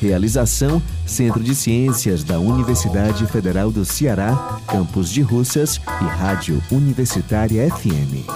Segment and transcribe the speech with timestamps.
[0.00, 7.68] Realização: Centro de Ciências da Universidade Federal do Ceará, Campus de Russas e Rádio Universitária
[7.70, 8.26] FM.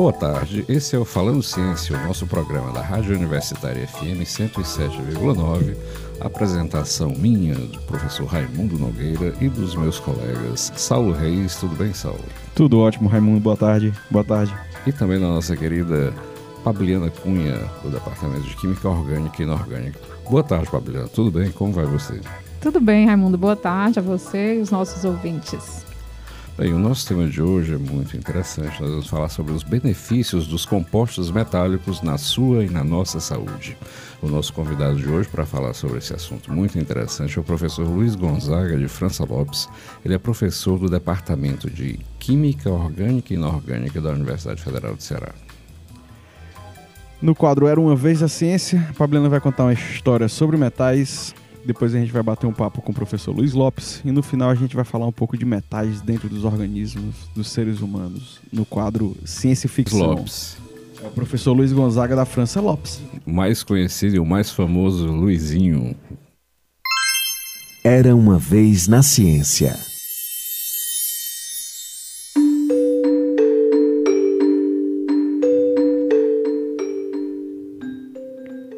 [0.00, 5.76] Boa tarde, esse é o Falando Ciência, o nosso programa da Rádio Universitária FM 107,9.
[6.18, 11.56] Apresentação minha, do professor Raimundo Nogueira e dos meus colegas Saulo Reis.
[11.56, 12.24] Tudo bem, Saulo?
[12.54, 13.40] Tudo ótimo, Raimundo.
[13.40, 13.92] Boa tarde.
[14.10, 14.54] Boa tarde.
[14.86, 16.14] E também da nossa querida
[16.64, 20.00] Pabliana Cunha, do Departamento de Química Orgânica e Inorgânica.
[20.30, 21.08] Boa tarde, Pabliana.
[21.08, 21.50] Tudo bem?
[21.50, 22.18] Como vai você?
[22.58, 23.36] Tudo bem, Raimundo.
[23.36, 25.89] Boa tarde a você e os nossos ouvintes.
[26.60, 28.82] Bem, o nosso tema de hoje é muito interessante.
[28.82, 33.78] Nós vamos falar sobre os benefícios dos compostos metálicos na sua e na nossa saúde.
[34.20, 37.88] O nosso convidado de hoje para falar sobre esse assunto muito interessante é o professor
[37.88, 39.70] Luiz Gonzaga de França Lopes.
[40.04, 45.32] Ele é professor do Departamento de Química Orgânica e Inorgânica da Universidade Federal de Ceará.
[47.22, 51.34] No quadro Era uma Vez a Ciência, a Fabiana vai contar uma história sobre metais,
[51.64, 54.50] depois a gente vai bater um papo com o professor Luiz Lopes e no final
[54.50, 58.64] a gente vai falar um pouco de metais dentro dos organismos dos seres humanos no
[58.64, 60.00] quadro Ciência e Ficção.
[60.00, 60.56] Lopes.
[61.02, 63.00] É o professor Luiz Gonzaga da França Lopes.
[63.26, 65.96] O mais conhecido e o mais famoso Luizinho.
[67.82, 69.74] Era uma vez na ciência.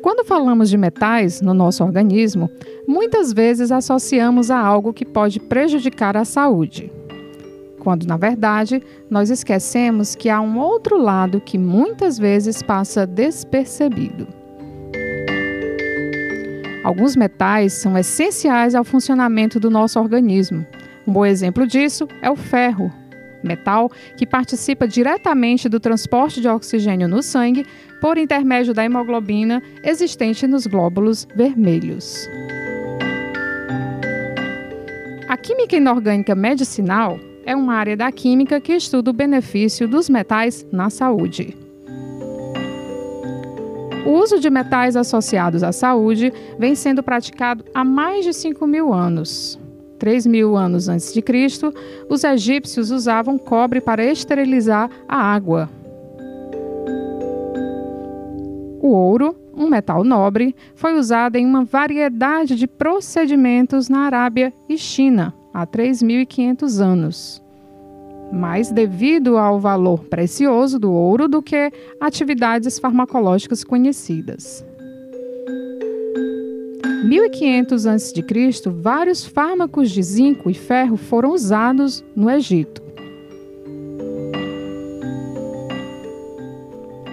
[0.00, 2.48] Quando falamos de metais no nosso organismo,
[2.86, 6.92] muitas vezes associamos a algo que pode prejudicar a saúde.
[7.78, 14.28] Quando, na verdade, nós esquecemos que há um outro lado que muitas vezes passa despercebido.
[16.84, 20.66] Alguns metais são essenciais ao funcionamento do nosso organismo.
[21.06, 22.92] Um bom exemplo disso é o ferro,
[23.42, 27.66] metal que participa diretamente do transporte de oxigênio no sangue
[28.00, 32.28] por intermédio da hemoglobina existente nos glóbulos vermelhos.
[35.42, 40.88] Química inorgânica medicinal é uma área da química que estuda o benefício dos metais na
[40.88, 41.56] saúde.
[44.06, 48.94] O uso de metais associados à saúde vem sendo praticado há mais de 5 mil
[48.94, 49.58] anos.
[49.98, 51.74] 3 mil anos antes de Cristo,
[52.08, 55.68] os egípcios usavam cobre para esterilizar a água.
[58.80, 64.76] O ouro, um metal nobre, foi usado em uma variedade de procedimentos na Arábia e
[64.76, 67.42] China há 3.500 anos.
[68.32, 71.70] Mais devido ao valor precioso do ouro do que
[72.00, 74.64] atividades farmacológicas conhecidas.
[77.04, 78.24] 1500 a.C.,
[78.70, 82.91] vários fármacos de zinco e ferro foram usados no Egito.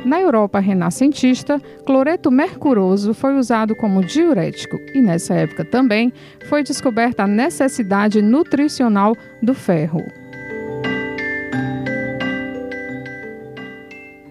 [0.10, 6.12] Na Europa renascentista, cloreto mercuroso foi usado como diurético e nessa época também
[6.46, 10.04] foi descoberta a necessidade nutricional do ferro.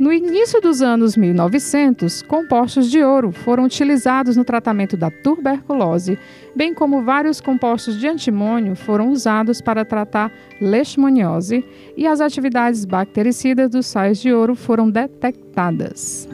[0.09, 6.19] No início dos anos 1900, compostos de ouro foram utilizados no tratamento da tuberculose,
[6.57, 10.33] bem como vários compostos de antimônio foram usados para tratar
[10.63, 11.63] leishmaniose
[11.95, 16.27] e as atividades bactericidas dos sais de ouro foram detectadas.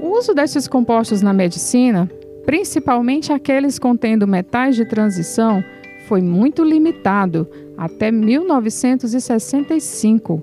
[0.00, 2.10] O uso desses compostos na medicina,
[2.46, 5.62] principalmente aqueles contendo metais de transição,
[6.06, 7.46] foi muito limitado
[7.78, 10.42] até 1965,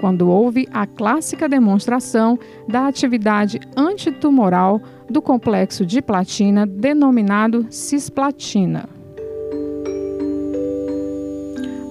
[0.00, 8.88] quando houve a clássica demonstração da atividade antitumoral do complexo de platina denominado cisplatina.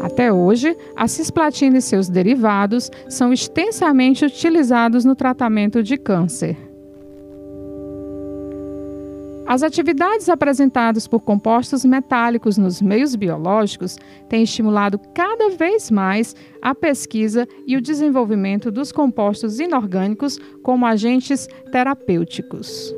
[0.01, 6.68] Até hoje, a cisplatina e seus derivados são extensamente utilizados no tratamento de câncer.
[9.49, 13.97] As atividades apresentadas por compostos metálicos nos meios biológicos
[14.29, 21.47] têm estimulado cada vez mais a pesquisa e o desenvolvimento dos compostos inorgânicos como agentes
[21.71, 22.93] terapêuticos.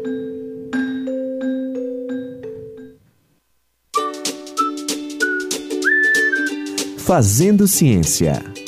[6.98, 8.61] Fazendo Ciência.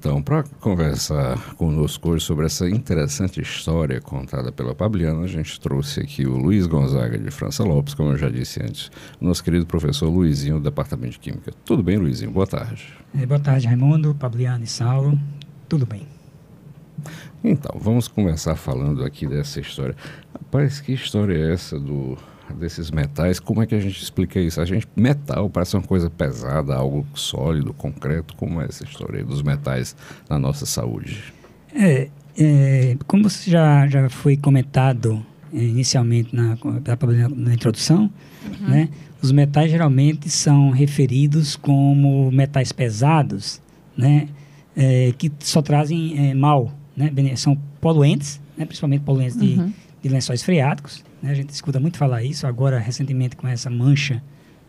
[0.00, 6.00] Então, para conversar conosco hoje sobre essa interessante história contada pela Pabliana, a gente trouxe
[6.00, 10.08] aqui o Luiz Gonzaga de França Lopes, como eu já disse antes, nosso querido professor
[10.08, 11.52] Luizinho do Departamento de Química.
[11.66, 12.30] Tudo bem, Luizinho?
[12.30, 12.94] Boa tarde.
[13.14, 15.20] É, boa tarde, Raimundo, Pabliana e Saulo.
[15.68, 16.08] Tudo bem.
[17.44, 19.94] Então, vamos começar falando aqui dessa história.
[20.32, 22.16] Rapaz, que história é essa do
[22.58, 24.60] desses metais, como é que a gente explica isso?
[24.60, 28.34] A gente, metal parece uma coisa pesada, algo sólido, concreto.
[28.36, 29.96] Como é essa história dos metais
[30.28, 31.32] na nossa saúde?
[31.74, 32.08] É,
[32.38, 38.10] é como já, já foi comentado é, inicialmente na, na, na introdução,
[38.44, 38.68] uhum.
[38.68, 38.88] né,
[39.20, 43.60] os metais geralmente são referidos como metais pesados,
[43.96, 44.28] né,
[44.76, 49.66] é, que só trazem é, mal, né, são poluentes, né, principalmente poluentes uhum.
[49.66, 51.30] de, de lençóis freáticos, né?
[51.30, 54.22] A gente escuta muito falar isso agora, recentemente, com essa mancha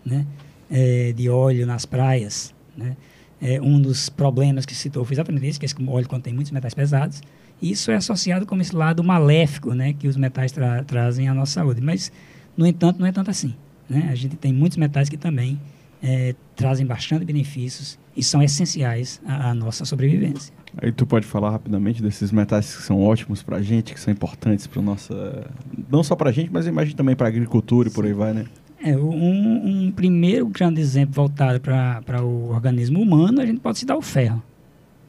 [0.05, 0.25] né?
[0.69, 2.53] É, de óleo nas praias.
[2.75, 2.95] Né?
[3.41, 6.73] É, um dos problemas que citou foi exatamente isso, que esse óleo contém muitos metais
[6.73, 7.21] pesados.
[7.61, 9.93] Isso é associado com esse lado maléfico né?
[9.93, 11.81] que os metais tra trazem à nossa saúde.
[11.81, 12.11] Mas,
[12.55, 13.53] no entanto, não é tanto assim.
[13.89, 14.09] Né?
[14.11, 15.59] A gente tem muitos metais que também
[16.01, 20.53] é, trazem bastante benefícios e são essenciais à, à nossa sobrevivência.
[20.77, 24.11] Aí tu pode falar rapidamente desses metais que são ótimos para a gente, que são
[24.11, 25.45] importantes para nossa,
[25.89, 28.33] não só para a gente, mas imagino também para a agricultura e por aí vai,
[28.33, 28.45] né?
[28.83, 33.97] É, um, um primeiro grande exemplo voltado para o organismo humano, a gente pode citar
[33.97, 34.41] o ferro,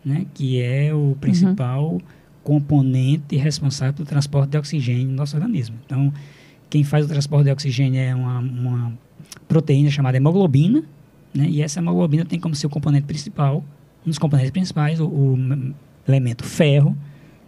[0.05, 0.26] né?
[0.35, 2.00] Que é o principal uhum.
[2.43, 5.76] componente responsável pelo transporte de oxigênio no nosso organismo.
[5.87, 6.12] Então,
[6.69, 8.93] quem faz o transporte de oxigênio é uma, uma
[9.47, 10.82] proteína chamada hemoglobina,
[11.32, 11.47] né?
[11.49, 13.65] E essa hemoglobina tem como seu componente principal
[14.06, 15.75] um dos componentes principais, o, o
[16.06, 16.96] elemento ferro,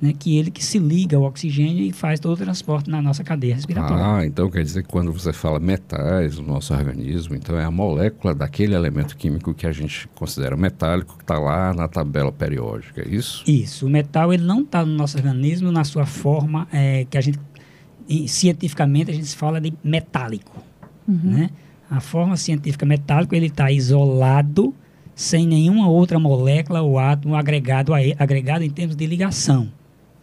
[0.00, 3.24] né, que ele que se liga ao oxigênio e faz todo o transporte na nossa
[3.24, 4.04] cadeia respiratória.
[4.04, 7.70] Ah, então quer dizer que quando você fala metais no nosso organismo, então é a
[7.70, 13.02] molécula daquele elemento químico que a gente considera metálico, que está lá na tabela periódica,
[13.02, 13.42] é isso?
[13.46, 13.86] Isso.
[13.86, 17.38] O metal ele não está no nosso organismo na sua forma é, que a gente,
[18.26, 20.62] cientificamente, a gente fala de metálico.
[21.08, 21.18] Uhum.
[21.22, 21.50] Né?
[21.90, 24.74] A forma científica metálico, ele está isolado
[25.14, 29.70] sem nenhuma outra molécula ou átomo agregado, a, agregado em termos de ligação,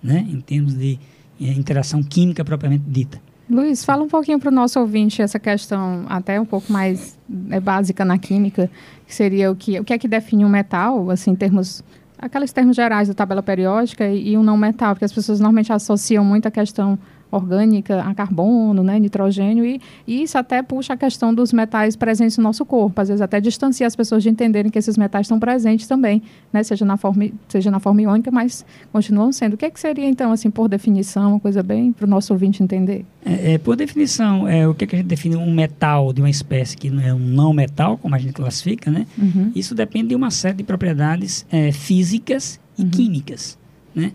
[0.04, 0.26] né?
[0.30, 1.00] em termos de
[1.40, 3.22] é, interação química propriamente dita.
[3.50, 7.18] Luiz, fala um pouquinho para o nosso ouvinte essa questão até um pouco mais
[7.50, 8.70] é, básica na química,
[9.06, 11.84] que seria o que, o que é que define um metal, assim, termos,
[12.18, 15.74] aqueles termos gerais da tabela periódica e, e um não metal, porque as pessoas normalmente
[15.74, 16.98] associam muito a questão
[17.32, 22.38] orgânica a carbono, né, nitrogênio, e, e, isso até puxa a questão dos metais presentes
[22.38, 25.40] no nosso corpo, às vezes até distancia as pessoas de entenderem que esses metais estão
[25.40, 29.54] presentes também, né, seja, na forma, seja na forma iônica, mas continuam sendo.
[29.54, 32.34] O que, é que seria, então, assim, por definição, uma coisa bem para o nosso
[32.34, 33.06] ouvinte entender?
[33.26, 36.22] É, é, por definição, é, o que, é que a gente define um metal de
[36.22, 39.06] uma espécie que não é um não metal, como a gente classifica, né?
[39.18, 39.52] Uhum.
[39.56, 42.90] Isso depende de uma série de propriedades é, físicas e uhum.
[42.90, 43.58] químicas,
[43.96, 44.12] né?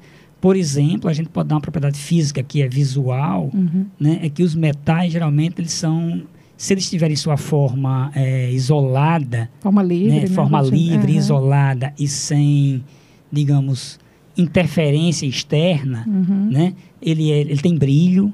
[0.47, 3.87] Por exemplo, a gente pode dar uma propriedade física que é visual, uhum.
[3.99, 4.21] né?
[4.23, 6.23] É que os metais geralmente eles são,
[6.57, 10.21] se eles tiverem sua forma é, isolada, forma livre, né?
[10.21, 10.27] né?
[10.29, 11.19] forma livre, uhum.
[11.19, 12.85] isolada e sem,
[13.33, 13.99] digamos,
[14.39, 16.49] interferência externa, uhum.
[16.49, 16.75] né?
[17.03, 18.33] Ele é, ele tem brilho,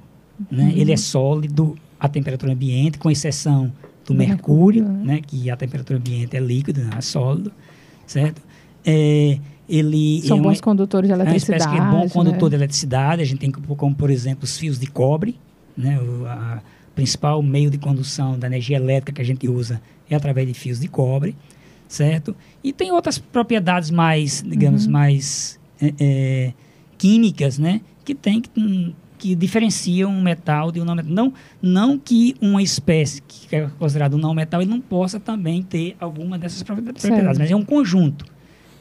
[0.50, 0.64] né?
[0.64, 0.70] Uhum.
[0.76, 3.72] Ele é sólido à temperatura ambiente, com exceção
[4.04, 5.22] do mercúrio, mercúrio né?
[5.26, 7.50] Que a temperatura ambiente é líquido, não é sólido,
[8.06, 8.42] certo?
[8.84, 9.38] É,
[9.68, 11.62] ele são é bons uma, condutores de eletricidade.
[11.62, 12.48] É uma espécie que é bom condutor né?
[12.50, 13.22] de eletricidade.
[13.22, 15.38] A gente tem como, por exemplo, os fios de cobre,
[15.76, 15.98] né?
[16.00, 16.62] O a
[16.94, 20.78] principal meio de condução da energia elétrica que a gente usa é através de fios
[20.78, 21.34] de cobre,
[21.88, 22.36] certo?
[22.62, 24.92] E tem outras propriedades mais, digamos, uhum.
[24.92, 26.52] mais é, é,
[26.98, 27.80] químicas, né?
[28.04, 31.12] Que tem que, que diferenciam um metal de um não metal.
[31.12, 35.62] Não, não que uma espécie que é considerada um não metal ele não possa também
[35.62, 37.38] ter alguma dessas propriedades, certo.
[37.38, 38.31] mas é um conjunto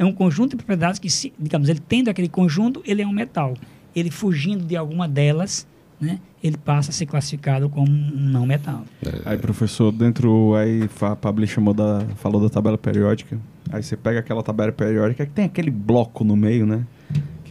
[0.01, 3.13] é um conjunto de propriedades que, se, digamos, ele tendo aquele conjunto, ele é um
[3.13, 3.53] metal.
[3.95, 5.67] Ele fugindo de alguma delas,
[5.99, 8.83] né, ele passa a ser classificado como um não metal.
[9.05, 9.21] É.
[9.25, 13.37] Aí, professor, dentro, aí a Pablo chamou da, falou da tabela periódica.
[13.71, 16.83] Aí você pega aquela tabela periódica que tem aquele bloco no meio, né?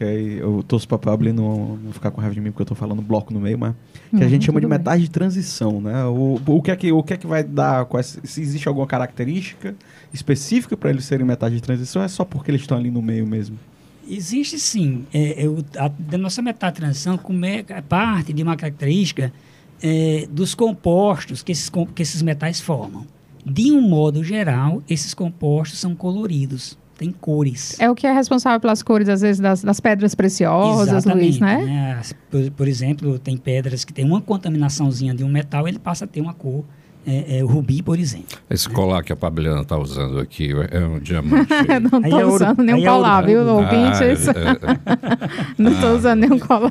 [0.00, 2.66] Que aí eu torço pra Pablo não, não ficar com raiva de mim porque eu
[2.66, 3.75] tô falando bloco no meio, mas
[4.09, 6.07] que a gente chama de metais de transição, né?
[6.07, 9.76] O, o, que é que, o que é que vai dar, se existe alguma característica
[10.11, 13.26] específica para eles serem metais de transição, é só porque eles estão ali no meio
[13.26, 13.59] mesmo?
[14.09, 15.04] Existe sim.
[15.12, 19.30] É, eu, a, da nossa metade de transição come, é parte de uma característica
[19.83, 23.07] é, dos compostos que esses, que esses metais formam.
[23.45, 27.80] De um modo geral, esses compostos são coloridos tem cores.
[27.80, 31.38] É o que é responsável pelas cores, às vezes, das, das pedras preciosas, Exatamente, Luiz,
[31.40, 31.64] né?
[31.64, 32.02] né?
[32.30, 36.07] Por, por, exemplo, tem pedras que tem uma contaminaçãozinha de um metal, ele passa a
[36.07, 36.62] ter uma cor
[37.07, 38.37] é, é, o rubi, por exemplo.
[38.50, 41.49] Esse colar que a Pabiliana está usando aqui é um diamante.
[41.90, 44.28] não estou é usando nenhum é colar, viu, ouvintes?
[44.28, 46.71] Ah, é, é, não estou usando nenhum colar.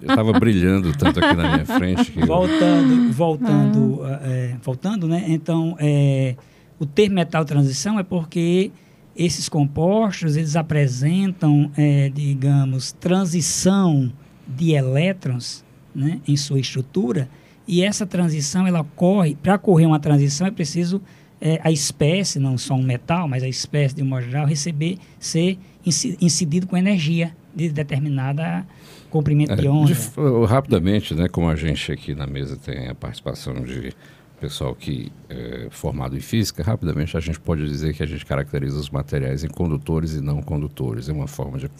[0.00, 5.22] eu estava brilhando tanto aqui na minha frente que eu- Voltando, voltando, é, voltando, né?
[5.28, 6.34] Então, é,
[6.78, 8.70] o termo metal transição é porque
[9.16, 14.12] esses compostos eles apresentam, é, digamos, transição
[14.46, 15.64] de elétrons,
[15.94, 17.28] né, em sua estrutura.
[17.66, 19.36] E essa transição ela ocorre.
[19.40, 21.00] Para ocorrer uma transição é preciso
[21.40, 24.98] é, a espécie, não só um metal, mas a espécie de um modo geral receber
[25.18, 28.66] ser inci- incidido com energia de determinada
[29.08, 29.92] comprimento É, de onda.
[29.92, 33.92] de rapidamente, né, como a gente aqui na mesa tem a participação de
[34.40, 38.78] pessoal que é formado em física, rapidamente a gente pode dizer que a gente caracteriza
[38.78, 41.08] os materiais em condutores e não condutores.
[41.08, 41.70] É uma forma de,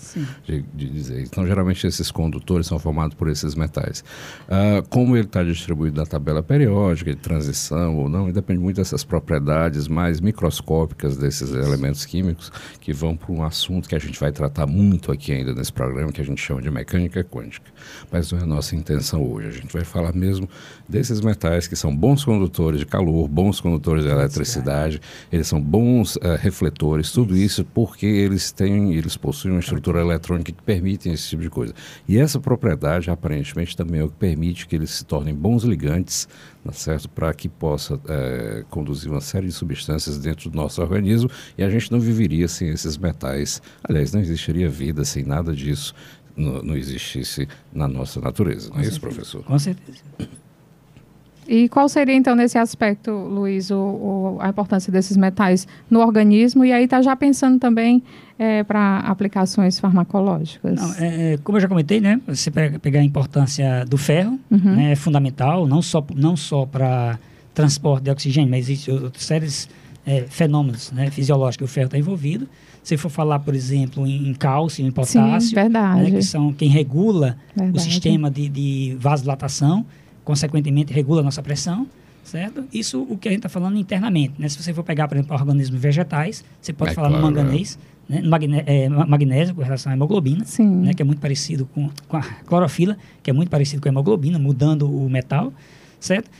[0.44, 1.22] de, de dizer.
[1.22, 4.04] Então, geralmente esses condutores são formados por esses metais.
[4.48, 9.02] Ah, como ele está distribuído na tabela periódica, de transição ou não, depende muito dessas
[9.02, 14.30] propriedades mais microscópicas desses elementos químicos que vão para um assunto que a gente vai
[14.30, 17.70] tratar muito aqui ainda nesse programa, que a gente chama de mecânica quântica.
[18.12, 19.48] Mas não é a nossa intenção hoje.
[19.48, 20.48] A gente vai falar mesmo
[20.88, 26.18] desses metais que são bons condutores de calor, bons condutores de eletricidade, eles são bons
[26.20, 31.28] eh, refletores, tudo isso porque eles têm, eles possuem uma estrutura eletrônica que permitem esse
[31.28, 31.72] tipo de coisa.
[32.08, 36.28] E essa propriedade, aparentemente, também é o que permite que eles se tornem bons ligantes,
[36.64, 37.08] tá certo?
[37.08, 41.70] Para que possa eh, conduzir uma série de substâncias dentro do nosso organismo e a
[41.70, 43.62] gente não viveria sem esses metais.
[43.82, 45.94] Aliás, não existiria vida sem nada disso.
[46.36, 49.42] Não, não existisse na nossa natureza, não é isso, professor?
[49.44, 50.02] Com certeza.
[51.52, 56.64] E qual seria, então, nesse aspecto, Luiz, o, o- a importância desses metais no organismo?
[56.64, 58.02] E aí está já pensando também
[58.68, 60.80] para aplicações farmacológicas.
[60.80, 62.20] Não, é, é, como eu já comentei, né?
[62.26, 64.76] Você pega, pegar a importância do ferro, Uhum.
[64.76, 67.18] né, é fundamental, não só, não só para
[67.52, 69.68] transporte de oxigênio, mas existem outras séries
[70.06, 72.48] é, fenômenos né, fisiológicos que o ferro está envolvido.
[72.82, 77.36] Se for falar, por exemplo, em, cálcio, em potássio, Sim, né, que são quem regula
[77.54, 77.76] Verdade.
[77.76, 79.84] o sistema de, de vasodilatação,
[80.24, 81.86] consequentemente regula a nossa pressão,
[82.24, 82.64] certo?
[82.72, 84.48] Isso o que a gente está falando internamente, né?
[84.48, 87.42] Se você for pegar, por exemplo, organismos vegetais, você pode É falar no claro, é.
[87.42, 88.20] manganês, né?
[88.20, 90.68] no magne- é, ma- magnésio com relação à hemoglobina, Sim.
[90.82, 90.94] né?
[90.94, 94.38] que é muito parecido com, com a clorofila, que é muito parecido com a hemoglobina,
[94.38, 95.52] mudando o metal,
[95.98, 96.30] certo?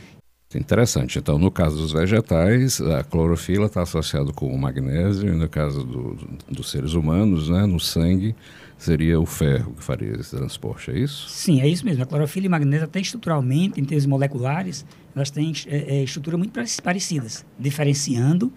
[0.53, 1.17] Interessante.
[1.17, 5.83] Então, no caso dos vegetais, a clorofila está associada com o magnésio, e no caso
[5.83, 8.35] do- do- dos seres humanos, né, no sangue,
[8.77, 11.29] seria o ferro que faria esse transporte, é isso?
[11.29, 12.03] Sim, é isso mesmo.
[12.03, 16.37] A clorofila e o magnésio, até estruturalmente, em termos moleculares, elas têm é, é, estruturas
[16.37, 18.51] muito parec- parecidas, diferenciando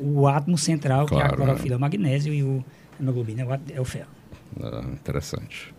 [0.00, 2.64] o átomo central, que é a Claro, clorofila, é o magnésio, e o
[2.98, 4.08] a hemoglobina é o, é o ferro.
[4.62, 5.74] Ah, interessante.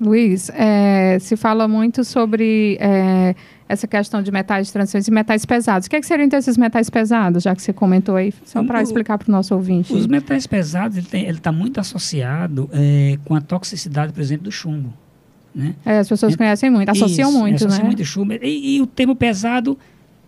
[0.00, 3.34] Luiz, é, se fala muito sobre é,
[3.70, 5.86] essa questão de metais de transições e metais pesados.
[5.86, 8.62] O que, é que seriam então esses metais pesados, já que você comentou aí, só
[8.64, 9.92] para O- explicar para o nosso ouvinte?
[9.92, 14.92] Os metais pesados, ele está muito associado é, com a toxicidade, por exemplo, do chumbo.
[15.54, 15.74] Né?
[15.84, 17.86] É, as pessoas É- conhecem muito, associam Isso, muito, associam né?
[17.86, 18.32] muito chumbo.
[18.34, 19.78] E, e o termo pesado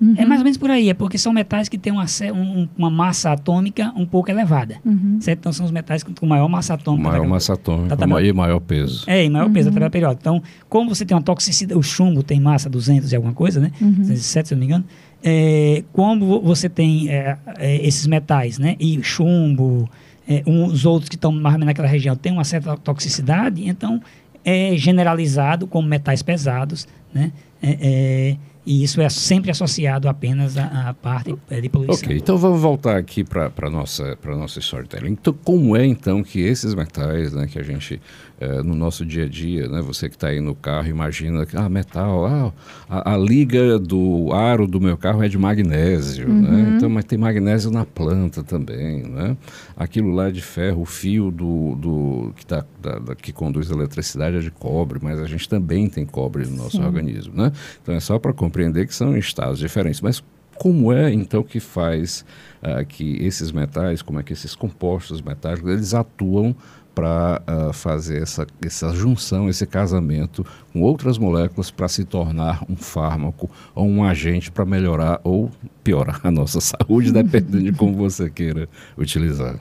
[0.02, 0.14] Uhum.
[0.18, 2.04] é mais ou menos por aí, é porque são metais que têm uma,
[2.34, 4.76] um- uma massa atômica um pouco elevada.
[4.84, 5.18] Uhum.
[5.20, 5.38] Certo?
[5.38, 7.08] Então são os metais com maior massa atômica.
[7.08, 9.04] Maior massa atômica Tá, tá e maior peso.
[9.06, 9.70] É, e maior peso Uhum.
[9.70, 10.20] da tabela periódica.
[10.22, 13.70] Então, como você tem uma toxicidade, o chumbo tem massa 200 e alguma coisa, né?
[13.80, 13.92] Uhum.
[13.92, 14.84] 207, se eu não me engano.
[15.22, 18.74] É, como vo- você tem é, é, esses metais, né?
[18.80, 19.88] E chumbo,
[20.28, 23.68] é, um- os outros que estão mais ou menos naquela região têm uma certa toxicidade,
[23.68, 24.00] então
[24.44, 27.30] é generalizado como metais pesados, né?
[27.62, 31.94] É, é, e isso é sempre associado apenas à, à parte é, de poluição.
[31.96, 35.10] Ok, então vamos voltar aqui para a nossa, pra nossa storytelling.
[35.12, 38.00] Então, como é então que esses metais, né, que a gente,
[38.40, 41.56] eh, no nosso dia a dia, né, você que está aí no carro, imagina que,
[41.56, 42.52] ah, metal, ah,
[42.88, 46.74] a, a liga do aro do meu carro é de magnésio, né?
[46.76, 49.36] Então, mas tem magnésio na planta também, né?
[49.76, 53.70] Aquilo lá é de ferro, o fio do, do que, tá, da- da- que conduz
[53.70, 57.50] a eletricidade é de cobre, mas a gente também tem cobre no nosso organismo, né?
[57.82, 60.22] Então, é só para compreender que são estados diferentes, mas
[60.56, 62.22] como é então que faz
[62.62, 66.54] ah, que esses metais, como é que esses compostos metálicos, eles atuam
[66.94, 67.40] para
[67.72, 70.44] fazer essa, essa junção, esse casamento
[70.74, 75.50] com outras moléculas para se tornar um fármaco ou um agente para melhorar ou
[75.82, 78.68] piorar a nossa saúde, dependendo de como você queira
[78.98, 79.58] utilizar.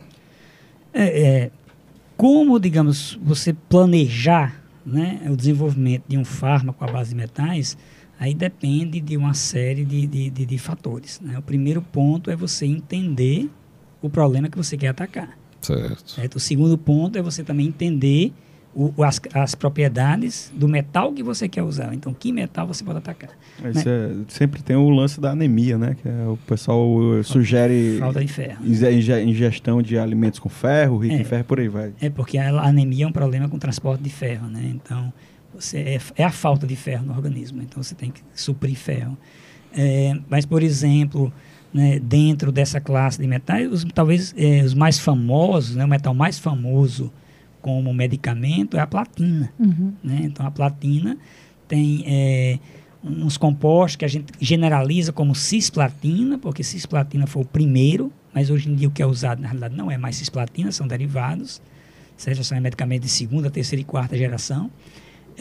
[0.93, 1.51] É, é,
[2.17, 7.77] como, digamos, você planejar né, o desenvolvimento de um fármaco à base de metais,
[8.21, 11.19] aí depende de uma série de, de, de, de fatores.
[11.19, 11.37] Né?
[11.37, 13.49] O primeiro ponto é você entender
[14.01, 15.35] o problema que você quer atacar.
[15.59, 16.11] Certo.
[16.11, 16.35] Certo?
[16.35, 18.31] O segundo ponto é você também entender
[18.75, 21.93] o, as, as propriedades do metal que você quer usar.
[21.93, 23.31] Então, que metal você pode atacar.
[23.73, 25.95] Isso é, sempre tem o lance da anemia, né?
[26.01, 28.63] Que é, o pessoal uh, sugere Falta de ferro.
[28.65, 31.21] inge- ingestão de alimentos com ferro, rico É.
[31.21, 31.91] em ferro, por aí vai.
[31.99, 34.71] É porque a anemia é um problema com o transporte de ferro, né?
[34.73, 35.11] Então,
[35.73, 37.61] é, é a falta de ferro no organismo.
[37.61, 39.17] Então, você tem que suprir ferro.
[39.73, 41.31] É, mas, por exemplo,
[41.73, 46.13] né, dentro dessa classe de metais, os, talvez é, os mais famosos, né, o metal
[46.13, 47.11] mais famoso
[47.61, 49.51] como medicamento é a platina.
[49.59, 49.93] Uhum.
[50.03, 50.21] né?
[50.23, 51.17] Então, a platina
[51.67, 52.59] tem é,
[53.03, 58.69] uns compostos que a gente generaliza como cisplatina, porque cisplatina foi o primeiro, mas hoje
[58.69, 61.61] em dia o que é usado, na realidade, não é mais cisplatina, são derivados,
[62.17, 62.43] certo?
[62.43, 64.69] São medicamentos de segunda, terceira e quarta geração,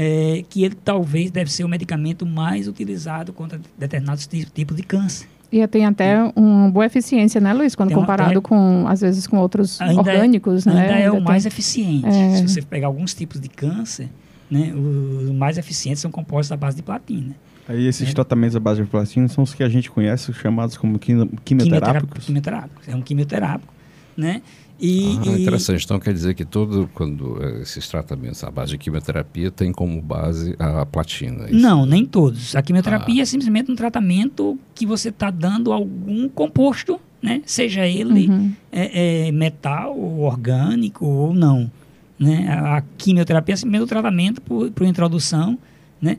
[0.03, 4.83] é, que ele talvez deve ser o medicamento mais utilizado contra determinados ti- tipos de
[4.83, 5.29] câncer.
[5.53, 7.75] E tem até uma boa eficiência, né, Luiz?
[7.75, 10.81] Quando Tem comparado com, às vezes, com outros Ainda é- orgânicos, né?
[10.81, 12.07] Ainda é o tem- mais eficiente.
[12.07, 12.37] É.
[12.37, 14.09] Se você pegar alguns tipos de câncer,
[14.51, 17.35] né, os mais eficientes são compostos à base de platina.
[17.69, 18.13] Aí esses É.
[18.13, 22.25] tratamentos à base de platina são os que a gente conhece, chamados como quimio- quimioterápicos.
[22.27, 22.89] Quimioterápicos.
[22.89, 23.73] É um quimioterápico,
[24.17, 24.43] né?
[24.83, 25.85] E, Ah, e- interessante.
[25.85, 30.01] Então quer dizer que todo quando eh, esses tratamentos à base de quimioterapia tem como
[30.01, 31.45] base a platina.
[31.45, 31.61] é isso?
[31.61, 32.57] Não, nem todos.
[32.57, 33.23] A quimioterapia Ah.
[33.23, 37.43] é simplesmente um tratamento que você está dando algum composto, né?
[37.45, 38.53] Seja ele Uhum.
[38.73, 41.71] é, é, metal, orgânico ou não.
[42.19, 42.49] Né?
[42.49, 45.59] A, a quimioterapia é simplesmente o tratamento por, por introdução,
[46.01, 46.17] né?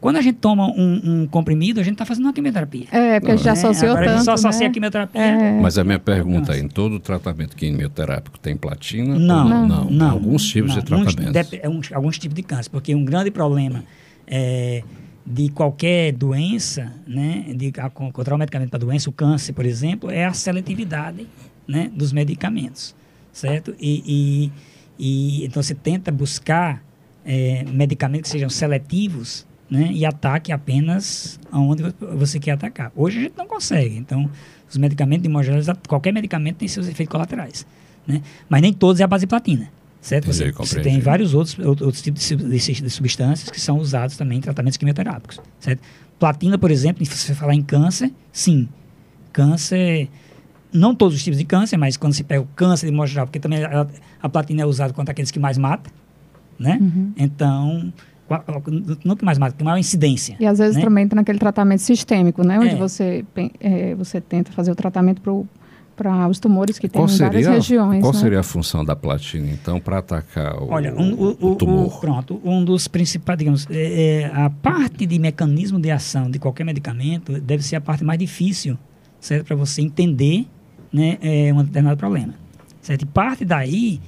[0.00, 2.86] Quando a gente toma um, um comprimido, a gente está fazendo uma quimioterapia.
[2.90, 3.58] É, porque a gente já né?
[3.58, 4.66] associou Agora tanto, a gente só associa né?
[4.66, 5.60] a quimioterapia É.
[5.60, 9.18] Mas a minha pergunta é, em todo tratamento quimioterápico tem platina?
[9.18, 10.78] Não, ou não, Tem alguns tipos não.
[10.78, 11.26] de tratamentos.
[11.26, 13.84] Uns, dep- é uns- alguns tipos de câncer, porque um grande problema
[14.26, 14.82] é,
[15.26, 20.24] de qualquer doença, né, de controlar o medicamento para doença, o câncer, por exemplo, é
[20.24, 21.26] a seletividade,
[21.68, 22.94] né, dos medicamentos,
[23.32, 23.74] certo?
[23.78, 24.50] E,
[24.98, 26.82] e, e então você tenta buscar
[27.24, 32.90] é, medicamentos que sejam seletivos, né, e ataque apenas aonde vo- você quer atacar.
[32.96, 34.28] Hoje a gente não consegue, então
[34.68, 37.66] os medicamentos de modo geral, qualquer medicamento tem seus efeitos colaterais,
[38.06, 38.20] né?
[38.48, 39.70] Mas nem todos é a base de platina.
[40.00, 40.26] Certo?
[40.32, 44.16] Você, você tem vários outros, out- outros tipos de de, de substâncias que são usados
[44.16, 45.38] também em tratamentos quimioterápicos.
[45.58, 45.82] Certo?
[46.18, 48.66] Platina, por exemplo, se você falar em câncer, sim.
[49.32, 50.08] Câncer,
[50.72, 53.26] não todos os tipos de câncer, mas quando se pega o câncer de modo geral,
[53.26, 53.86] porque também a,
[54.22, 55.92] a platina é usada contra aqueles que mais matam,
[56.58, 56.78] né?
[56.80, 57.12] Uhum.
[57.16, 57.92] Então,
[59.04, 60.36] não que mais mata, que maior incidência.
[60.38, 60.82] E às vezes né?
[60.82, 62.58] também entra naquele tratamento sistêmico, né?
[62.58, 62.76] Onde É.
[62.76, 63.24] você,
[63.58, 68.00] é, você tenta fazer o tratamento para os tumores que tem em várias seria, regiões.
[68.00, 68.18] qual né?
[68.18, 71.86] seria a função da platina, então, para atacar o, Olha, um, o, o- o tumor?
[71.94, 76.38] o- pronto, um dos principais, digamos, é, é, a parte de mecanismo de ação de
[76.38, 78.78] qualquer medicamento deve ser a parte mais difícil,
[79.20, 79.44] certo?
[79.46, 80.46] Para você entender,
[80.92, 82.32] né, é, um determinado problema,
[82.80, 83.02] certo?
[83.02, 84.00] E parte daí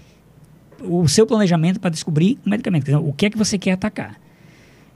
[0.85, 4.17] o seu planejamento para descobrir o medicamento, dizer, o que é que você quer atacar.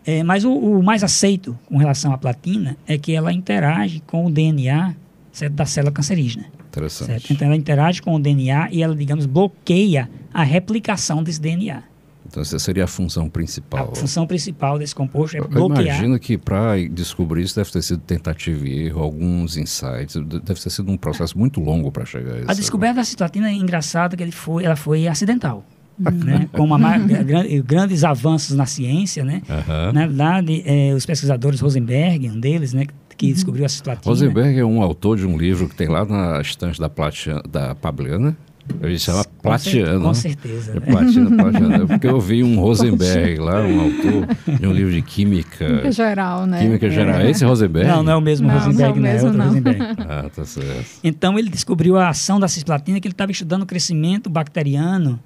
[0.04, 4.24] É, mas o, o mais aceito com relação à platina é que ela interage com
[4.26, 4.94] o DNA
[5.32, 6.44] certo, da célula cancerígena.
[6.68, 7.06] Interessante.
[7.10, 7.32] Certo?
[7.32, 11.82] Então ela interage com o DNA e ela, digamos, bloqueia a replicação desse DNA.
[12.28, 13.90] Então, essa seria a função principal.
[13.92, 15.82] A função principal desse composto é Eu bloquear.
[15.86, 20.60] imagino que para descobrir isso deve ter sido tentativa e erro, alguns insights, de- deve
[20.60, 22.50] ter sido um processo muito longo para chegar a isso.
[22.50, 25.64] A descoberta da citratina é engraçada que ele foi, ela foi acidental.
[25.98, 26.48] Né?
[26.52, 29.42] Como a ma- gran- grandes avanços na ciência, né?
[29.48, 29.92] Aham.
[29.92, 32.84] Na verdade, eh, os pesquisadores Rosenberg, um deles, né,
[33.16, 34.02] que descobriu a citratina.
[34.10, 37.74] Rosenberg é um autor de um livro que tem lá na estante da, Platia, da
[37.74, 38.36] Pabliana.
[38.82, 40.00] Ele chama Com cer- Platiano.
[40.04, 40.72] Com certeza.
[40.72, 40.80] É né?
[40.80, 41.86] Platina, Platiano.
[41.86, 44.26] Porque eu vi um Rosenberg lá, um autor
[44.58, 45.64] de um livro de química.
[45.66, 46.62] Química geral, né?
[46.62, 47.20] Química geral.
[47.22, 47.88] Esse é Rosenberg?
[47.88, 49.46] Não, não é o mesmo Não, Rosenberg, não é o não é mesmo, outro não.
[49.46, 49.78] Rosenberg.
[50.08, 50.84] Ah, tá certo.
[51.04, 55.18] Então ele descobriu a ação da cisplatina que ele estava estudando o crescimento bacteriano,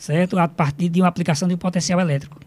[0.00, 0.38] certo?
[0.38, 2.38] A partir de uma aplicação de um potencial elétrico.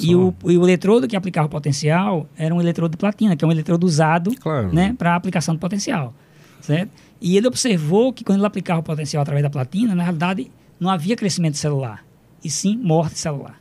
[0.00, 3.44] E o, e o eletrodo que aplicava o potencial era um eletrodo de platina, que
[3.44, 4.72] é um eletrodo usado Claro.
[4.74, 6.14] né, para a aplicação do potencial,
[6.60, 6.90] certo?
[7.20, 10.88] E ele observou que quando ele aplicava o potencial através da platina, na realidade não
[10.90, 12.04] havia crescimento celular,
[12.42, 13.60] e sim morte celular.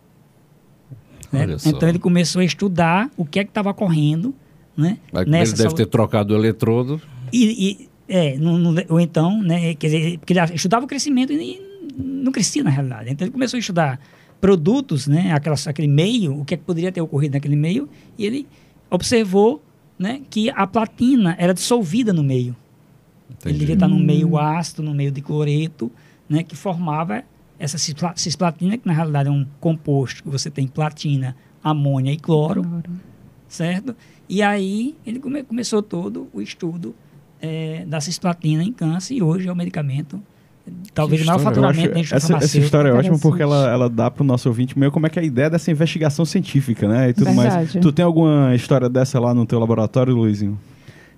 [1.32, 1.48] né?
[1.66, 4.34] Então ele começou a estudar o que é que estava ocorrendo,
[4.78, 4.98] né?
[5.12, 7.02] Mas ele nessa deve celu- ter trocado o eletrodo.
[7.34, 11.34] e, e- é, não- não- ou então, né, quer dizer, porque ele estudava o crescimento
[11.34, 11.38] e
[12.26, 13.10] não crescia na realidade.
[13.12, 14.00] Então ele começou a estudar
[14.42, 18.26] produtos, né, aquela, aquele meio, o que, é que poderia ter ocorrido naquele meio, e
[18.26, 18.48] ele
[18.90, 19.64] observou
[19.98, 22.56] né, que a platina era dissolvida no meio.
[23.30, 23.60] Ele Entendi.
[23.60, 25.92] devia estar no meio ácido, no meio de cloreto,
[26.28, 27.24] né, que formava
[27.58, 32.18] essa cispla- cisplatina, que na realidade é um composto que você tem platina, amônia e
[32.18, 32.64] cloro
[33.48, 33.96] certo?
[34.28, 36.96] E aí ele come- começou todo o estudo
[37.42, 40.22] eh, da cisplatina em câncer e hoje é o medicamento
[40.94, 43.90] talvez o maior eu faturamento dentro da essa, essa história é ótima porque ela, ela
[43.90, 47.10] dá pro nosso ouvinte meio como é que é a ideia dessa investigação científica, né?
[47.10, 47.54] E tudo mais.
[47.54, 47.80] Verdade.
[47.80, 50.58] Tu tem alguma história dessa lá no teu laboratório, Luizinho?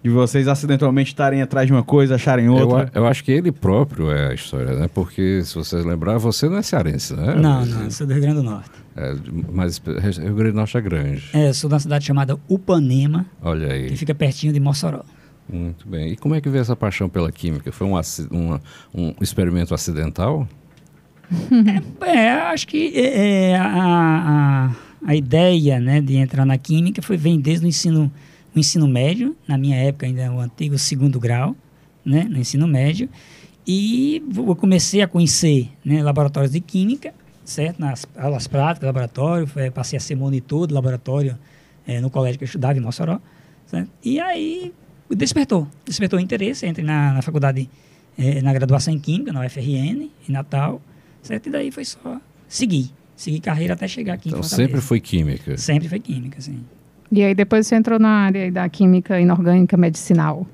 [0.04, 2.84] De vocês acidentalmente estarem atrás de uma coisa, acharem Eu, outra?
[2.94, 4.88] a- eu acho que ele próprio é a história, né?
[4.94, 7.36] Porque, se vocês lembrar, você não é cearense, né?
[7.36, 8.70] Não, não, eu sou do Rio Grande do Norte.
[8.96, 9.14] É,
[9.52, 11.24] mas Rio Grande do Norte é grande.
[11.34, 13.98] É, eu sou de uma cidade chamada Upanema, Olha que aí.
[13.98, 15.02] fica pertinho de Mossoró.
[15.50, 16.12] Muito bem.
[16.12, 17.72] E como é que veio essa paixão pela química?
[17.72, 17.94] Foi um,
[18.32, 18.62] uma-
[18.94, 20.48] um experimento acidental?
[22.06, 24.72] É, acho que é, é, a,
[25.04, 28.12] a, a ideia né, de entrar na química foi, vem desde o ensino,
[28.56, 31.56] o ensino médio, na minha época ainda o antigo segundo grau,
[32.06, 33.10] né, no ensino médio,
[33.66, 37.80] e eu comecei a conhecer né, laboratórios de química, certo?
[37.80, 41.38] Nas aulas práticas, laboratório, passei a ser monitor do laboratório
[41.86, 43.20] eh, no colégio que eu estudava em Mossoró,
[43.66, 43.90] certo?
[44.04, 44.74] E aí
[45.16, 47.70] despertou, despertou o interesse, entrei na, na faculdade,
[48.18, 50.82] eh, na graduação em Química, na UFRN, em Natal,
[51.22, 51.48] certo?
[51.48, 54.68] E daí foi só seguir, seguir carreira até chegar aqui Então em Fortaleza.
[54.68, 55.58] sempre foi química.
[55.58, 56.60] Sempre foi Química, sim.
[57.12, 60.46] E aí depois você entrou na área da química inorgânica medicinal.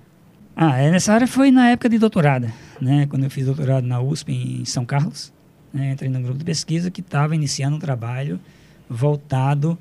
[0.56, 2.48] Ah, é, nessa área foi na época de doutorado,
[2.80, 3.08] né?
[3.08, 5.34] Quando eu fiz doutorado na USP em São Carlos,
[5.74, 5.94] né?
[5.94, 8.40] entrei num grupo de pesquisa que estava iniciando um trabalho
[8.88, 9.78] voltado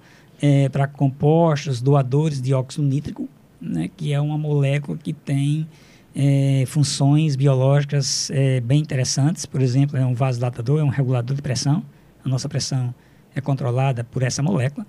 [0.72, 3.28] para compostos doadores de óxido nítrico,
[3.62, 3.88] né?
[3.96, 5.66] Que é uma molécula que tem
[6.14, 9.46] eh, funções biológicas eh, bem interessantes.
[9.46, 11.82] Por exemplo, é um vasodilatador, é um regulador de pressão.
[12.24, 12.94] A nossa pressão
[13.34, 14.86] é controlada por essa molécula,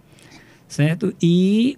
[0.68, 1.14] certo?
[1.22, 1.78] E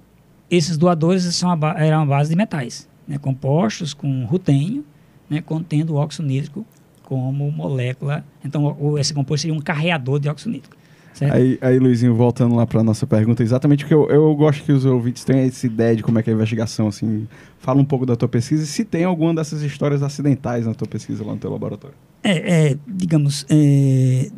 [0.50, 4.84] esses doadores são a eram a base de metais, né, compostos com rutênio,
[5.30, 6.66] né, contendo óxido nítrico
[7.04, 8.26] como molécula.
[8.44, 10.76] Então, o, o- esse composto seria um carreador de óxido nítrico.
[11.16, 11.34] Certo?
[11.34, 14.84] Aí, aí, Luizinho, voltando lá para nossa pergunta, exatamente porque eu, eu gosto que os
[14.84, 17.26] ouvintes tenham essa ideia de como é que é a investigação, assim.
[17.58, 20.88] Fala um pouco da tua pesquisa e se tem alguma dessas histórias acidentais na tua
[20.88, 21.96] pesquisa lá no teu laboratório.
[22.22, 24.30] É, é, digamos, é,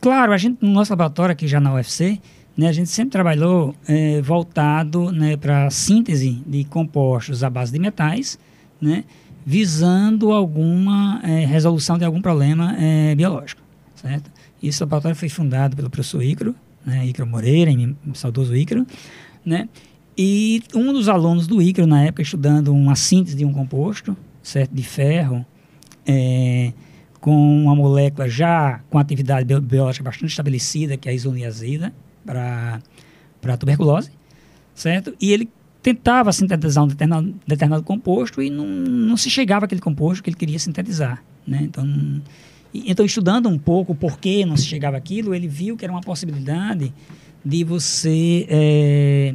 [0.00, 2.20] claro, a gente no nosso laboratório aqui já na UFC,
[2.56, 7.70] né, a gente sempre trabalhou é, voltado né, para a síntese de compostos à base
[7.70, 8.36] de metais,
[8.80, 9.04] né,
[9.46, 13.62] visando alguma é, resolução de algum problema é, biológico,
[13.94, 14.37] certo?
[14.62, 18.86] Esse laboratório foi fundado pelo professor Ícaro, né, Moreira, em- saudoso Ícaro,
[19.44, 19.68] né?
[20.16, 24.72] E um dos alunos do Ícaro, na época, estudando uma síntese de um composto, certo,
[24.74, 25.46] de ferro,
[26.06, 26.72] é,
[27.20, 31.92] com uma molécula já com atividade bio- biológica bastante estabelecida, que é a isoniazida,
[32.24, 34.10] para tuberculose,
[34.74, 35.14] certo?
[35.20, 35.48] E ele
[35.82, 40.36] tentava sintetizar um determinado, determinado composto e não, não se chegava àquele composto que ele
[40.36, 41.60] queria sintetizar, né?
[41.62, 41.86] Então,
[42.74, 46.02] então, estudando um pouco por que não se chegava àquilo, ele viu que era uma
[46.02, 46.92] possibilidade
[47.44, 49.34] de você é,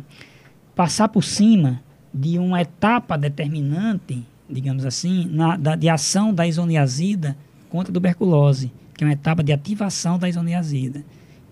[0.76, 1.82] passar por cima
[2.14, 7.36] de uma etapa determinante, digamos assim, na, da, de ação da isoniazida
[7.70, 11.04] contra a tuberculose, que é uma etapa de ativação da isoniazida,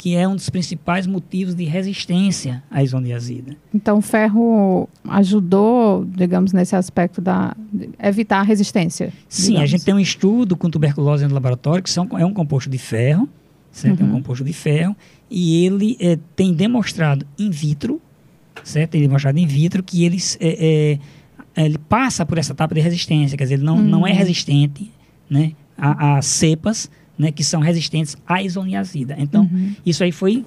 [0.01, 3.55] que é um dos principais motivos de resistência à isoniazida.
[3.71, 7.55] Então o ferro ajudou, digamos, nesse aspecto da
[8.01, 9.13] evitar a resistência.
[9.29, 9.63] Sim, digamos.
[9.63, 12.79] a gente tem um estudo com tuberculose no laboratório, que são, é um composto de
[12.79, 13.29] ferro,
[13.71, 14.01] certo?
[14.01, 14.13] É um Uhum.
[14.15, 14.95] composto de ferro,
[15.29, 18.01] e ele eh, tem demonstrado in vitro,
[18.63, 18.91] certo?
[18.93, 20.97] Tem demonstrado in vitro que eles, eh,
[21.55, 24.17] eh, ele passa por essa etapa de resistência, quer dizer, ele não, não é Uhum.
[24.17, 24.91] resistente
[25.29, 26.89] né, a, a cepas
[27.21, 29.15] né, que são resistentes à isoniazida.
[29.19, 29.75] Então, Uhum.
[29.85, 30.43] isso aí foi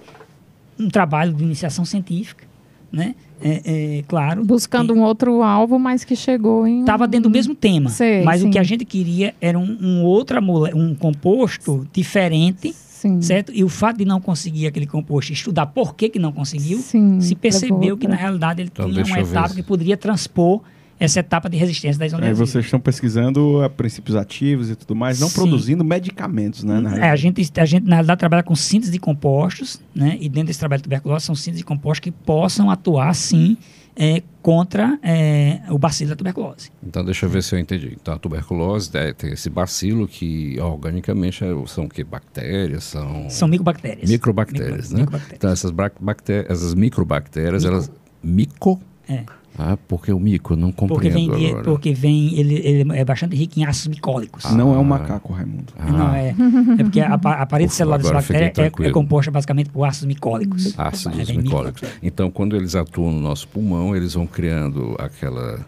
[0.78, 2.44] um trabalho de iniciação científica,
[2.92, 3.14] né?
[3.40, 4.44] É, é, claro.
[4.44, 6.80] Buscando um outro alvo, mas que chegou em.
[6.80, 8.48] Estava dentro do mesmo tema, Sei, mas sim.
[8.48, 13.20] o que a gente queria era um, um outra mole- um composto diferente, Sim.
[13.22, 13.52] certo?
[13.54, 17.20] E o fato de não conseguir aquele composto, estudar por que, que não conseguiu, Sim,
[17.20, 20.60] se percebeu que na realidade ele Então, tinha uma etapa que poderia transpor
[20.98, 22.46] essa etapa de resistência da Aí isoniazida.
[22.46, 25.34] vocês estão pesquisando eh, princípios ativos e tudo mais, não Sim.
[25.34, 26.80] produzindo medicamentos, né?
[26.80, 30.16] na É, a gente, a gente, na realidade, trabalha com síntese de compostos, né?
[30.20, 33.56] E dentro desse trabalho de tuberculose, são síntese de compostos que possam atuar, sim,
[33.96, 36.70] é, contra é, o bacilo da tuberculose.
[36.86, 37.96] Então, deixa eu ver se eu entendi.
[38.00, 42.02] Então, a tuberculose é, tem esse bacilo que, organicamente, é- são o quê?
[42.04, 42.84] Bactérias?
[42.84, 44.08] São, São micobactérias.
[44.10, 45.00] microbactérias, Micro- né?
[45.00, 45.36] microbactérias.
[45.38, 47.72] Então, essas, brac- bacté- essas microbactérias, Mico.
[47.74, 47.90] elas...
[48.22, 48.80] Mico?
[49.08, 49.22] É.
[49.58, 51.64] Ah, porque o mico, não Porque vem, compreendo de- agora.
[51.64, 54.44] porque vem ele, ele é bastante rico em ácidos micólicos.
[54.52, 54.84] Não é um Ah.
[54.84, 55.72] macaco, Raimundo.
[55.78, 56.30] Ah, Não é.
[56.78, 60.06] É porque a, a parede Ufa, celular dessa bactéria é, é composta basicamente por ácidos
[60.08, 60.74] micólicos.
[60.78, 61.88] ácidos É micólicos.
[62.02, 65.64] Então, quando eles atuam no nosso pulmão, eles vão criando aquela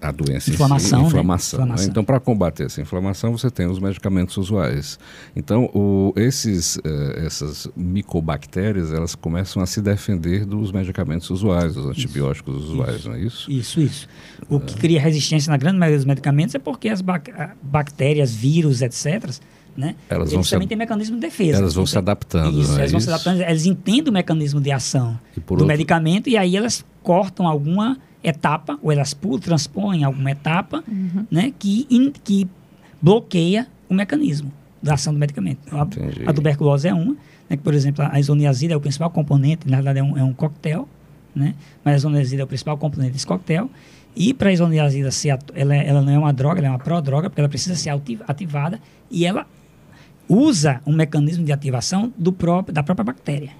[0.00, 1.04] a doença Inflamação, né?
[1.04, 1.58] si, inflamação.
[1.60, 1.64] né?
[1.64, 1.90] Inflamação.
[1.90, 4.98] Então, para combater essa inflamação, você tem os medicamentos usuais.
[5.36, 11.86] Então, o- esses, eh, essas micobactérias, elas começam a se defender dos medicamentos usuais, dos
[11.86, 13.50] antibióticos usuais, não é isso?
[13.50, 14.08] Isso, isso.
[14.48, 17.30] O que cria resistência na grande maioria dos medicamentos é porque as bac-
[17.62, 19.30] bactérias, vírus, etc.,
[19.76, 19.94] né?
[20.08, 21.58] Elas eles vão se também têm mecanismo de defesa.
[21.58, 23.14] Elas vão se Então, adaptando, Isso, é elas vão se isso?
[23.14, 27.96] adaptando, elas entendem o mecanismo de ação do outro- medicamento e aí elas cortam alguma
[28.22, 30.82] etapa, ou elas pulam, transpõem alguma etapa,
[31.30, 32.48] né, que, in- que
[33.00, 34.52] bloqueia o mecanismo
[34.82, 35.60] da ação do medicamento.
[35.74, 36.22] A, Entendi.
[36.26, 37.12] a tuberculose é uma,
[37.48, 40.22] né, que, por exemplo, a isoniazida é o principal componente, na verdade é um, é
[40.24, 40.88] um coquetel,
[41.34, 41.54] né,
[41.84, 43.70] mas a isoniazida é o principal componente desse coquetel,
[44.16, 46.78] e para a isoniazida ser, ela, é- ela não é uma droga, ela é uma
[46.78, 49.46] prodroga, porque ela precisa ser ati- ativada, e ela
[50.28, 53.50] usa um mecanismo de ativação do próprio, da própria bactéria.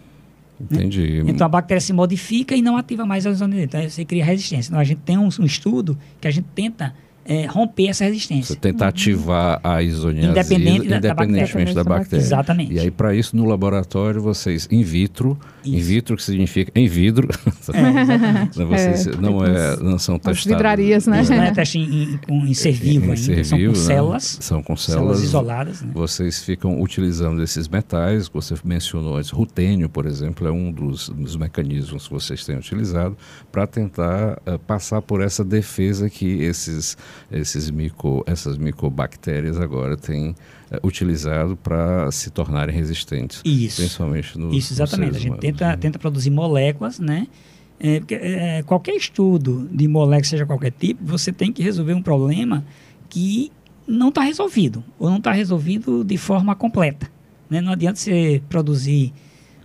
[0.60, 1.22] Entendi.
[1.26, 3.78] Então a bactéria se modifica e não ativa mais a isoniazida.
[3.78, 4.70] Então você cria resistência.
[4.70, 6.94] Então a gente tem um, um estudo que a gente tenta
[7.28, 8.56] eh, romper essa Você resistência.
[8.56, 11.98] tenta ativar a isoniazida Independente da- da independentemente da bactéria.
[12.00, 12.22] bactéria.
[12.22, 12.72] Exatamente.
[12.74, 15.88] E aí, para isso, no laboratório, vocês, in vitro, in Isso.
[15.88, 18.58] vitro que significa em vidro, É, exatamente.
[18.58, 20.44] né, vocês É, não, é, não são as testados.
[20.44, 21.20] vidrarias, né?
[21.22, 23.78] Isso não é teste em, em, em ser vivo em ainda, ser são vivo, com
[23.78, 23.84] né?
[23.84, 25.22] células, São com células células.
[25.22, 25.82] isoladas.
[25.82, 25.90] Né?
[25.92, 29.30] Vocês ficam utilizando esses metais que você mencionou antes.
[29.30, 33.16] Rutênio, por exemplo, é um dos, dos mecanismos que vocês têm utilizado
[33.52, 36.96] para tentar eh, passar por essa defesa que esses,
[37.30, 40.34] esses micro, essas micobactérias agora têm
[40.70, 43.40] eh, utilizado para se tornarem resistentes.
[43.44, 43.76] Isso.
[43.76, 45.16] Principalmente nos Isso, exatamente.
[45.16, 45.58] A gente seres humanos.
[45.58, 47.26] tenta, tenta produzir moléculas, né?
[47.80, 52.02] É, porque, é, qualquer estudo de molécula, seja qualquer tipo, você tem que resolver um
[52.02, 52.64] problema
[53.08, 53.52] que
[53.86, 57.08] não está resolvido, ou não está resolvido de forma completa.
[57.48, 57.60] Né?
[57.60, 59.12] Não adianta você produzir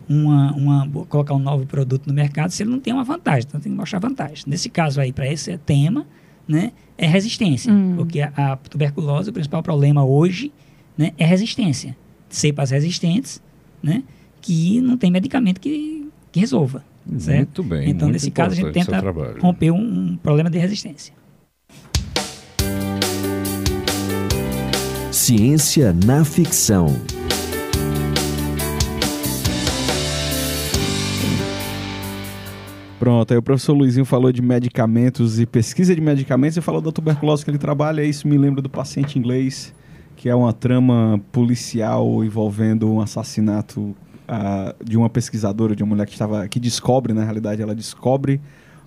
[0.08, 3.60] uma, uma, colocar um novo produto no mercado se ele não tem uma vantagem, então
[3.60, 4.44] tem que mostrar vantagem.
[4.48, 6.06] Nesse caso aí, para esse tema,
[6.48, 7.94] né, é resistência, Hum.
[7.98, 10.52] porque a, a tuberculose, o principal problema hoje,
[10.98, 11.96] né, é resistência.
[12.30, 13.42] Cepas resistentes,
[13.82, 14.04] né,
[14.42, 16.84] que não tem medicamento que, que resolva.
[17.18, 17.62] Certo?
[17.62, 17.90] Muito bem.
[17.90, 19.02] Então, muito nesse caso, a gente tenta
[19.42, 21.14] romper um, um problema de resistência.
[25.12, 26.88] Ciência na ficção.
[33.04, 36.90] Pronto, aí o professor Luizinho falou de medicamentos e pesquisa de medicamentos e falou da
[36.90, 38.02] tuberculose que ele trabalha.
[38.02, 39.76] Isso me lembra do paciente inglês,
[40.16, 43.94] que é uma trama policial envolvendo um assassinato
[44.26, 48.40] ah, de uma pesquisadora, de uma mulher que estava que descobre, na realidade, ela descobre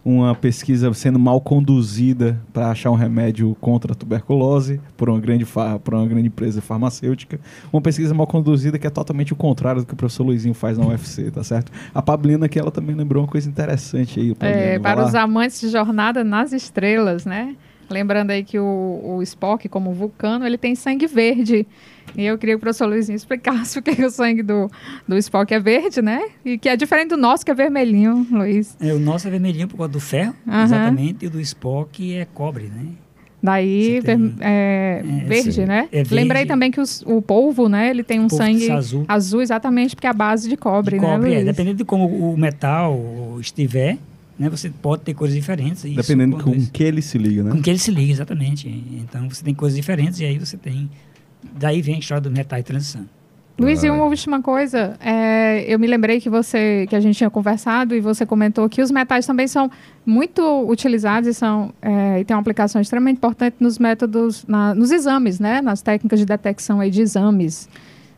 [0.08, 5.44] uma pesquisa sendo mal conduzida para achar um remédio contra a tuberculose por uma grande
[5.82, 7.40] por uma grande empresa farmacêutica.
[7.72, 10.78] Uma pesquisa mal conduzida que é totalmente o contrário do que o professor Luizinho faz
[10.78, 11.72] na UFC, tá certo?
[11.92, 14.32] A Pablina que ela também lembrou uma coisa interessante aí.
[14.32, 15.08] Pablina, É, para lá.
[15.08, 17.56] os amantes de Jornada nas Estrelas, né?
[17.90, 21.66] Lembrando aí que o, o Spock, como vulcano, ele tem sangue verde.
[22.16, 24.70] E eu queria que o professor Luizinho explicasse o que, que o sangue do,
[25.06, 26.22] do Spock é verde, né?
[26.44, 28.76] E que é diferente do nosso, que é vermelhinho, Luiz.
[28.80, 30.64] É, o nosso é vermelhinho por causa do ferro, Aham.
[30.64, 32.86] exatamente, e o do Spock é cobre, né?
[33.42, 35.88] Daí, ver- é, É, verde, né?
[35.92, 36.14] É verde.
[36.14, 37.90] Lembrei também que os- o polvo, né?
[37.90, 39.04] Ele tem um sangue azul.
[39.06, 41.34] azul, exatamente, porque é a base de cobre, De né, cobre, é.
[41.34, 41.44] Luiz?
[41.44, 42.98] Dependendo de como o metal
[43.40, 43.98] estiver,
[44.38, 45.84] né, você pode ter cores diferentes.
[45.84, 47.50] isso Dependendo com que ele se liga, né?
[47.52, 48.68] com que ele se liga, exatamente.
[48.68, 50.90] Então você tem coisas diferentes e aí você tem.
[51.58, 53.04] Daí vem a história do metal e transição.
[53.58, 57.30] Luiz, e uma última coisa, é, eu me lembrei que você, que a gente tinha
[57.30, 59.70] conversado e você comentou que os metais também são
[60.04, 64.90] muito utilizados e são é, e tem uma aplicação extremamente importante nos métodos, na- nos
[64.90, 67.66] exames, né, nas técnicas de detecção aí de exames.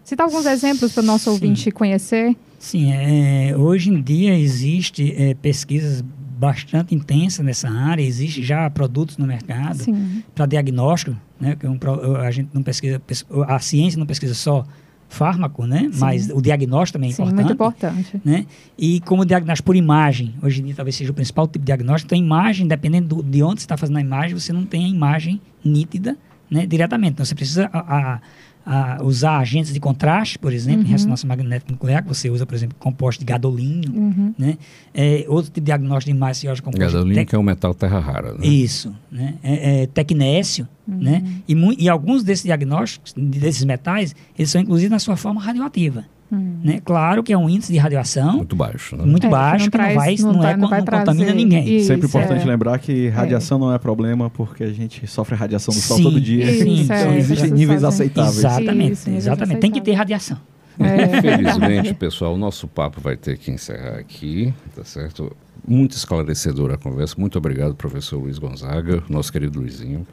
[0.03, 1.31] Cita alguns exemplos para o nosso Sim.
[1.31, 2.35] ouvinte conhecer.
[2.59, 6.03] Sim, é, hoje em dia existe é, pesquisas
[6.39, 9.81] bastante intensas nessa área, existe já produtos no mercado
[10.35, 11.57] para diagnóstico, né?
[11.59, 11.79] Que é um,
[12.21, 14.65] a gente não pesquisa, pes- a ciência não pesquisa só
[15.09, 15.89] fármaco, né?
[15.93, 16.01] Sim.
[16.01, 17.45] Mas o diagnóstico também é Sim, importante.
[17.45, 18.21] muito importante.
[18.25, 18.47] né?
[18.79, 22.07] E como diagnóstico por imagem, hoje em dia talvez seja o principal tipo de diagnóstico,
[22.15, 24.85] então a imagem, dependendo do- de onde você está fazendo a imagem, você não tem
[24.85, 26.17] a imagem nítida
[26.51, 27.13] né, diretamente.
[27.13, 27.79] Então você precisa a-
[28.15, 28.21] a-
[28.71, 30.91] a usar agentes de contraste, por exemplo, em Uhum.
[30.91, 34.35] ressonância magnética nuclear, que você usa, por exemplo, composto de gadolínio, Uhum.
[34.37, 34.59] né?
[34.93, 37.43] É, outro tipo de diagnóstico de você usa composto de Gadolínio, tec- que é um
[37.43, 38.47] metal terra rara, né?
[38.47, 39.37] isso, né?
[39.43, 41.25] É, é tecnécio, né?
[41.49, 46.59] E, e alguns desses diagnósticos, desses metais, eles são inclusive na sua forma radioativa, Hum.
[46.63, 46.81] né?
[46.85, 49.05] Claro que é um índice de radiação Muito baixo, né?
[49.05, 50.79] muito É, que baixo, não que não, traz- vai, não não, tá- é, não vai
[50.81, 51.77] não contamina ninguém.
[51.77, 52.45] Isso, Sempre importante é.
[52.45, 56.21] lembrar que radiação não é problema porque a gente sofre radiação do sol Sim, todo
[56.21, 56.51] dia.
[56.51, 58.39] Isso, Então é, existem níveis aceitáveis.
[58.39, 59.61] Exatamente, Isso, níveis exatamente.
[59.61, 60.37] Tem que ter radiação.
[60.79, 65.35] É, Infelizmente, pessoal, o nosso papo vai ter que encerrar aqui, tá certo?
[65.67, 67.15] muito esclarecedora a conversa.
[67.19, 70.07] Muito obrigado, professor Luiz Gonzaga, nosso querido Luizinho.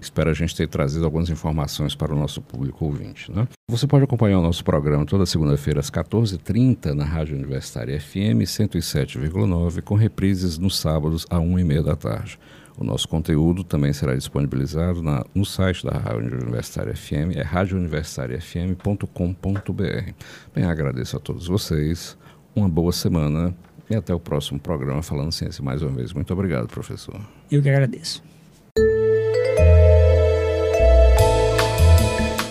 [0.00, 3.30] Espero a gente ter trazido algumas informações para o nosso público ouvinte.
[3.30, 3.46] Né?
[3.68, 9.82] Você pode acompanhar o nosso programa toda segunda-feira às 14h30 na Rádio Universitária FM 107,9,
[9.82, 12.38] com reprises nos sábados às 1h30 da tarde.
[12.78, 20.12] O nosso conteúdo também será disponibilizado na, no site da Rádio Universitária FM, é radiouniversitariafm.com.br.
[20.54, 22.16] Bem, agradeço a todos vocês,
[22.56, 23.54] uma boa semana
[23.90, 26.14] e até o próximo programa Falando Ciência mais uma vez.
[26.14, 27.20] Muito obrigado, professor.
[27.50, 28.22] Eu que agradeço.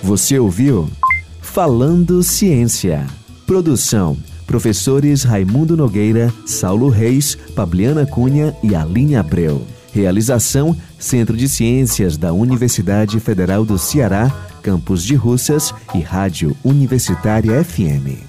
[0.09, 0.89] Você ouviu
[1.39, 3.05] Falando Ciência.
[3.45, 4.17] Produção:
[4.47, 9.61] professores Raimundo Nogueira, Saulo Reis, Pabliana Cunha e Aline Abreu.
[9.93, 17.63] Realização: Centro de Ciências da Universidade Federal do Ceará, Campus de Russas e Rádio Universitária
[17.63, 18.25] FM.